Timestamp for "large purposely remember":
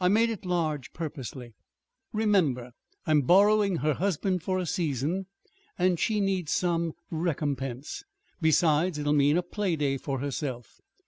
0.44-2.70